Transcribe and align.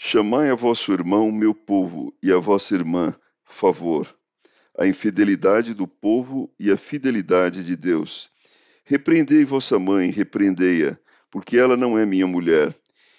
Chamai 0.00 0.48
a 0.48 0.54
vosso 0.54 0.92
irmão, 0.92 1.32
meu 1.32 1.52
povo, 1.52 2.16
e 2.22 2.30
a 2.30 2.38
vossa 2.38 2.72
irmã, 2.72 3.12
favor. 3.44 4.06
A 4.78 4.86
infidelidade 4.86 5.74
do 5.74 5.88
povo 5.88 6.54
e 6.56 6.70
a 6.70 6.76
fidelidade 6.76 7.64
de 7.64 7.74
Deus. 7.74 8.30
Repreendei 8.84 9.44
vossa 9.44 9.76
mãe, 9.76 10.10
repreendei-a, 10.10 10.96
porque 11.28 11.58
ela 11.58 11.76
não 11.76 11.98
é 11.98 12.06
minha 12.06 12.28
mulher, 12.28 12.72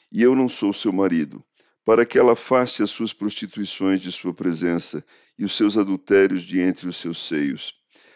e 0.09 0.23
eu 0.23 0.33
não 0.33 0.47
sou 0.47 0.71
seu 0.71 0.93
marido, 0.93 1.43
para 1.83 2.05
que 2.05 2.17
ela 2.17 2.31
afaste 2.31 2.81
as 2.81 2.89
suas 2.89 3.11
prostituições 3.11 3.99
de 3.99 4.09
sua 4.09 4.33
presença 4.33 5.03
e 5.37 5.43
os 5.43 5.51
seus 5.51 5.77
adultérios 5.77 6.43
de 6.43 6.61
entre 6.61 6.87
os 6.87 6.95
seus 6.95 7.27
seios, 7.27 7.75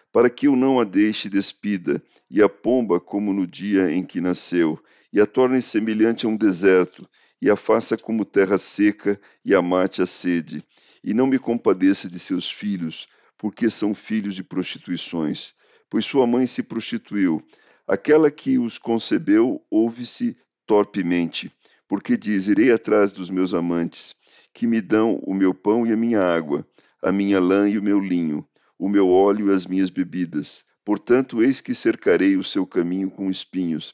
para 0.10 0.30
que 0.30 0.48
eu 0.48 0.56
não 0.56 0.80
a 0.80 0.86
deixe 0.86 1.30
despida 1.30 2.02
e 2.32 2.42
a 2.42 2.48
pomba 2.48 2.98
como 2.98 3.34
no 3.34 3.46
dia 3.46 3.92
em 3.92 4.06
que 4.06 4.22
nasceu, 4.22 4.82
e 5.12 5.20
a 5.20 5.26
torne 5.26 5.62
semelhante 5.62 6.26
a 6.26 6.30
um 6.30 6.38
deserto, 6.38 7.08
e 7.44 7.50
a 7.50 7.58
faça 7.58 7.98
como 7.98 8.24
terra 8.24 8.58
seca 8.58 9.20
e 9.44 9.54
a 9.54 9.62
mate 9.62 10.02
a 10.02 10.08
sede, 10.08 10.64
e 11.04 11.14
não 11.14 11.28
me 11.28 11.38
compadeça 11.38 12.10
de 12.10 12.18
seus 12.18 12.50
filhos, 12.50 13.06
porque 13.38 13.70
são 13.70 13.94
filhos 13.94 14.34
de 14.34 14.42
prostituições, 14.42 15.54
pois 15.90 16.06
sua 16.06 16.26
mãe 16.26 16.48
se 16.48 16.64
prostituiu. 16.64 17.44
Aquela 17.86 18.32
que 18.32 18.58
os 18.58 18.78
concebeu 18.78 19.62
ouve-se 19.70 20.38
torpemente, 20.66 21.52
porque 21.86 22.16
diz: 22.16 22.48
Irei 22.48 22.72
atrás 22.72 23.12
dos 23.12 23.30
meus 23.30 23.54
amantes, 23.54 24.16
que 24.54 24.66
me 24.66 24.80
dão 24.80 25.20
o 25.24 25.34
meu 25.34 25.54
pão 25.54 25.86
e 25.86 25.92
a 25.92 25.98
minha 25.98 26.22
água, 26.22 26.66
a 27.02 27.12
minha 27.12 27.42
lã 27.42 27.70
e 27.70 27.78
o 27.78 27.84
meu 27.84 28.00
linho, 28.00 28.48
o 28.80 28.88
meu 28.88 29.10
óleo 29.10 29.52
e 29.52 29.54
as 29.54 29.66
minhas 29.66 29.90
bebidas. 29.90 30.64
Portanto, 30.86 31.44
eis 31.44 31.60
que 31.60 31.76
cercarei 31.76 32.38
o 32.38 32.44
seu 32.44 32.66
caminho 32.66 33.12
com 33.12 33.30
espinhos, 33.30 33.94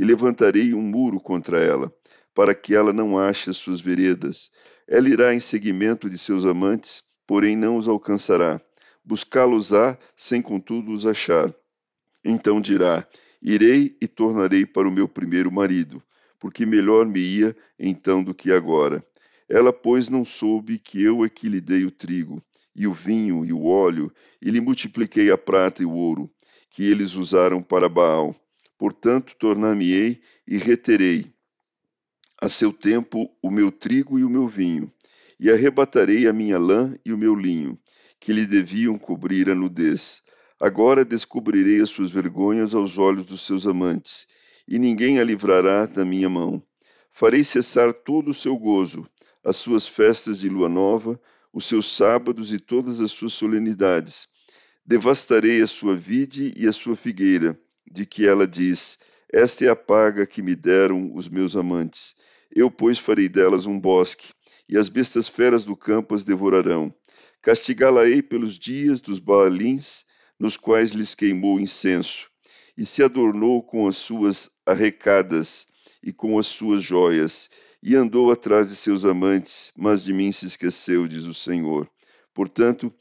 e 0.00 0.04
levantarei 0.04 0.72
um 0.72 0.80
muro 0.80 1.20
contra 1.20 1.58
ela 1.58 1.94
para 2.34 2.54
que 2.54 2.74
ela 2.74 2.90
não 2.90 3.18
ache 3.18 3.50
as 3.50 3.58
suas 3.58 3.82
veredas. 3.82 4.50
Ela 4.88 5.10
irá 5.10 5.34
em 5.34 5.40
seguimento 5.40 6.08
de 6.08 6.16
seus 6.16 6.46
amantes, 6.46 7.02
porém 7.26 7.54
não 7.54 7.76
os 7.76 7.86
alcançará. 7.86 8.58
Buscá-los-á, 9.04 9.98
sem 10.16 10.40
contudo 10.40 10.90
os 10.92 11.04
achar. 11.04 11.54
Então 12.24 12.62
dirá: 12.62 13.06
Irei 13.42 13.94
e 14.00 14.08
tornarei 14.08 14.64
para 14.64 14.88
o 14.88 14.90
meu 14.90 15.06
primeiro 15.06 15.52
marido, 15.52 16.02
porque 16.38 16.64
melhor 16.64 17.04
me 17.04 17.20
ia 17.20 17.54
então 17.78 18.24
do 18.24 18.34
que 18.34 18.50
agora. 18.50 19.04
Ela, 19.50 19.70
pois, 19.70 20.08
não 20.08 20.24
soube 20.24 20.78
que 20.78 21.02
eu 21.02 21.26
é 21.26 21.28
que 21.28 21.46
lhe 21.46 21.60
dei 21.60 21.84
o 21.84 21.90
trigo, 21.90 22.42
e 22.74 22.86
o 22.86 22.92
vinho, 22.94 23.44
e 23.44 23.52
o 23.52 23.66
óleo, 23.66 24.10
e 24.40 24.50
lhe 24.50 24.62
multipliquei 24.62 25.30
a 25.30 25.36
prata 25.36 25.82
e 25.82 25.84
o 25.84 25.92
ouro, 25.92 26.30
que 26.70 26.90
eles 26.90 27.16
usaram 27.16 27.62
para 27.62 27.86
Baal. 27.86 28.34
Portanto, 28.80 29.36
tornar-me-ei 29.38 30.22
e 30.48 30.56
reterei 30.56 31.30
a 32.40 32.48
seu 32.48 32.72
tempo 32.72 33.30
o 33.42 33.50
meu 33.50 33.70
trigo 33.70 34.18
e 34.18 34.24
o 34.24 34.30
meu 34.30 34.48
vinho, 34.48 34.90
e 35.38 35.50
arrebatarei 35.50 36.26
a 36.26 36.32
minha 36.32 36.58
lã 36.58 36.96
e 37.04 37.12
o 37.12 37.18
meu 37.18 37.34
linho, 37.34 37.78
que 38.18 38.32
lhe 38.32 38.46
deviam 38.46 38.96
cobrir 38.96 39.50
a 39.50 39.54
nudez. 39.54 40.22
Agora 40.58 41.04
descobrirei 41.04 41.82
as 41.82 41.90
suas 41.90 42.10
vergonhas 42.10 42.74
aos 42.74 42.96
olhos 42.96 43.26
dos 43.26 43.42
seus 43.42 43.66
amantes, 43.66 44.26
e 44.66 44.78
ninguém 44.78 45.20
a 45.20 45.24
livrará 45.24 45.84
da 45.84 46.02
minha 46.02 46.30
mão. 46.30 46.62
Farei 47.12 47.44
cessar 47.44 47.92
todo 47.92 48.30
o 48.30 48.34
seu 48.34 48.56
gozo, 48.56 49.06
as 49.44 49.56
suas 49.56 49.86
festas 49.86 50.40
de 50.40 50.48
lua 50.48 50.70
nova, 50.70 51.20
os 51.52 51.66
seus 51.66 51.94
sábados 51.94 52.50
e 52.50 52.58
todas 52.58 53.02
as 53.02 53.10
suas 53.10 53.34
solenidades. 53.34 54.26
Devastarei 54.86 55.60
a 55.60 55.66
sua 55.66 55.94
vide 55.94 56.54
e 56.56 56.66
a 56.66 56.72
sua 56.72 56.96
figueira, 56.96 57.60
de 57.90 58.06
que 58.06 58.26
ela 58.26 58.46
diz: 58.46 58.98
Esta 59.32 59.64
é 59.64 59.68
a 59.68 59.76
paga 59.76 60.26
que 60.26 60.42
me 60.42 60.54
deram 60.54 61.14
os 61.14 61.28
meus 61.28 61.56
amantes 61.56 62.14
eu, 62.52 62.68
pois, 62.70 62.98
farei 62.98 63.28
delas 63.28 63.64
um 63.64 63.78
bosque, 63.78 64.32
e 64.68 64.76
as 64.76 64.88
bestas 64.88 65.28
feras 65.28 65.64
do 65.64 65.76
campo 65.76 66.14
as 66.14 66.24
devorarão. 66.24 66.92
Castigá-la-ei 67.40 68.22
pelos 68.22 68.58
dias 68.58 69.00
dos 69.00 69.18
Baalins, 69.20 70.04
nos 70.38 70.56
quais 70.56 70.92
lhes 70.92 71.14
queimou 71.14 71.60
incenso, 71.60 72.28
e 72.76 72.84
se 72.84 73.04
adornou 73.04 73.62
com 73.62 73.86
as 73.86 73.96
suas 73.96 74.50
arrecadas 74.66 75.68
e 76.02 76.12
com 76.12 76.38
as 76.38 76.48
suas 76.48 76.82
joias, 76.82 77.48
e 77.82 77.94
andou 77.94 78.32
atrás 78.32 78.68
de 78.68 78.74
seus 78.74 79.04
amantes, 79.04 79.70
mas 79.76 80.02
de 80.02 80.12
mim 80.12 80.32
se 80.32 80.46
esqueceu, 80.46 81.06
diz 81.06 81.24
o 81.24 81.34
Senhor. 81.34 81.88
Portanto, 82.34 82.92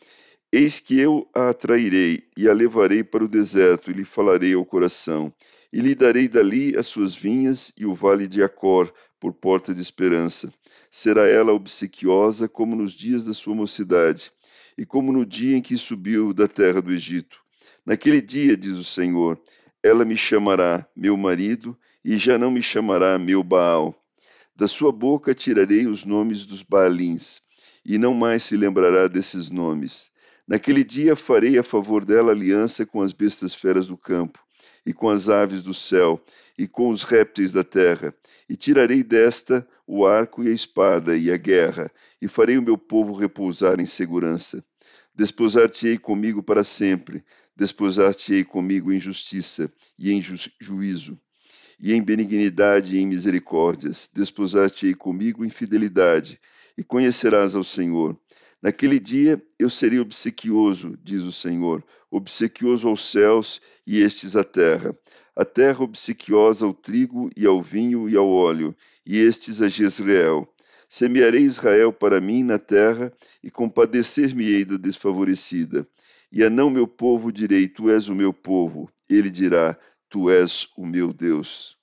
eis 0.51 0.79
que 0.79 0.99
eu 0.99 1.29
a 1.33 1.49
atrairei 1.49 2.23
e 2.35 2.49
a 2.49 2.53
levarei 2.53 3.03
para 3.03 3.23
o 3.23 3.27
deserto, 3.27 3.91
e 3.91 3.93
lhe 3.93 4.03
falarei 4.03 4.53
ao 4.53 4.65
coração, 4.65 5.33
e 5.71 5.79
lhe 5.79 5.93
darei 5.93 6.27
dali 6.27 6.75
as 6.75 6.87
suas 6.87 7.13
vinhas 7.13 7.71
e 7.77 7.85
o 7.85 7.93
vale 7.93 8.27
de 8.27 8.41
Acor, 8.41 8.91
por 9.19 9.33
porta 9.33 9.73
de 9.73 9.81
esperança. 9.81 10.51
Será 10.89 11.27
ela 11.27 11.53
obsequiosa 11.53 12.47
como 12.47 12.75
nos 12.75 12.93
dias 12.93 13.25
da 13.25 13.33
sua 13.33 13.53
mocidade, 13.53 14.31
e 14.77 14.85
como 14.85 15.11
no 15.11 15.25
dia 15.25 15.57
em 15.57 15.61
que 15.61 15.77
subiu 15.77 16.33
da 16.33 16.47
terra 16.47 16.81
do 16.81 16.91
Egito. 16.91 17.39
Naquele 17.85 18.21
dia, 18.21 18.55
diz 18.55 18.75
o 18.75 18.83
Senhor, 18.83 19.39
ela 19.83 20.05
me 20.05 20.15
chamará 20.15 20.87
meu 20.95 21.15
marido, 21.17 21.77
e 22.03 22.15
já 22.15 22.37
não 22.37 22.49
me 22.49 22.63
chamará 22.63 23.19
meu 23.19 23.43
Baal. 23.43 23.93
Da 24.55 24.67
sua 24.67 24.91
boca 24.91 25.33
tirarei 25.33 25.85
os 25.85 26.05
nomes 26.05 26.45
dos 26.45 26.63
Baalins, 26.63 27.41
e 27.85 27.97
não 27.97 28.13
mais 28.13 28.43
se 28.43 28.57
lembrará 28.57 29.07
desses 29.07 29.49
nomes. 29.49 30.11
Naquele 30.49 30.83
dia 30.83 31.15
farei 31.15 31.59
a 31.59 31.63
favor 31.63 32.03
dela 32.03 32.31
aliança 32.31 32.83
com 32.83 33.03
as 33.03 33.13
bestas 33.13 33.53
feras 33.53 33.85
do 33.85 33.95
campo, 33.95 34.39
e 34.83 34.91
com 34.91 35.07
as 35.07 35.29
aves 35.29 35.61
do 35.61 35.75
céu, 35.75 36.19
e 36.57 36.67
com 36.67 36.89
os 36.89 37.03
répteis 37.03 37.51
da 37.51 37.63
terra, 37.63 38.15
e 38.49 38.55
tirarei 38.55 39.03
desta 39.03 39.67
o 39.85 40.07
arco 40.07 40.43
e 40.43 40.47
a 40.47 40.51
espada 40.51 41.15
e 41.15 41.31
a 41.31 41.37
guerra, 41.37 41.91
e 42.19 42.27
farei 42.27 42.57
o 42.57 42.63
meu 42.63 42.79
povo 42.79 43.13
repousar 43.13 43.79
em 43.79 43.85
segurança. 43.85 44.65
Desposar-te-ei 45.13 45.99
comigo 45.99 46.41
para 46.41 46.63
sempre, 46.63 47.23
desposar-te-ei 47.55 48.43
comigo 48.43 48.91
em 48.91 48.99
justiça 48.99 49.71
e 49.99 50.11
em 50.11 50.19
ju 50.19 50.35
juízo, 50.59 51.15
e 51.79 51.93
em 51.93 52.01
benignidade 52.01 52.97
e 52.97 52.99
em 52.99 53.05
misericórdias, 53.05 54.09
desposar-te-ei 54.11 54.95
comigo 54.95 55.45
em 55.45 55.49
fidelidade, 55.51 56.39
e 56.75 56.83
conhecerás 56.83 57.53
ao 57.53 57.63
Senhor. 57.63 58.17
Naquele 58.61 58.99
dia 58.99 59.41
eu 59.57 59.69
serei 59.69 59.99
obsequioso, 59.99 60.97
diz 61.01 61.23
o 61.23 61.31
Senhor, 61.31 61.83
obsequioso 62.11 62.87
aos 62.87 63.09
céus 63.09 63.61
e 63.87 64.01
estes 64.01 64.35
à 64.35 64.43
terra, 64.43 64.93
a 65.35 65.45
terra 65.45 65.83
obsequiosa 65.83 66.65
ao 66.65 66.73
trigo 66.73 67.29
e 67.37 67.45
ao 67.45 67.61
vinho 67.61 68.09
e 68.09 68.17
ao 68.17 68.27
óleo, 68.27 68.75
e 69.05 69.17
estes 69.17 69.61
a 69.61 69.69
Jezreel. 69.69 70.45
Semearei 70.89 71.43
Israel 71.43 71.93
para 71.93 72.19
mim 72.19 72.43
na 72.43 72.57
terra, 72.57 73.13
e 73.43 73.49
compadecer-me-ei 73.49 74.65
da 74.65 74.75
desfavorecida. 74.75 75.87
E 76.31 76.43
a 76.43 76.49
não 76.49 76.69
meu 76.69 76.87
povo 76.87 77.31
direi: 77.31 77.67
Tu 77.67 77.89
és 77.89 78.09
o 78.09 78.15
meu 78.15 78.33
povo. 78.33 78.91
Ele 79.07 79.29
dirá: 79.29 79.77
Tu 80.09 80.29
és 80.29 80.67
o 80.75 80.85
meu 80.85 81.13
Deus. 81.13 81.77